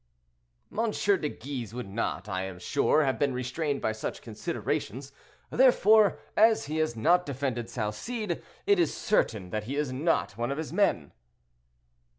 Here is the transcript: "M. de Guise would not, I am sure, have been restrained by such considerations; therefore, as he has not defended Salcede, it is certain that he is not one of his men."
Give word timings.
"M. 0.75 0.89
de 0.89 1.29
Guise 1.29 1.75
would 1.75 1.87
not, 1.87 2.27
I 2.27 2.45
am 2.45 2.57
sure, 2.57 3.03
have 3.03 3.19
been 3.19 3.35
restrained 3.35 3.83
by 3.83 3.91
such 3.91 4.23
considerations; 4.23 5.11
therefore, 5.51 6.17
as 6.35 6.65
he 6.65 6.77
has 6.77 6.95
not 6.95 7.23
defended 7.23 7.67
Salcede, 7.69 8.41
it 8.65 8.79
is 8.79 8.97
certain 8.97 9.51
that 9.51 9.65
he 9.65 9.75
is 9.75 9.93
not 9.93 10.39
one 10.39 10.49
of 10.51 10.57
his 10.57 10.73
men." 10.73 11.11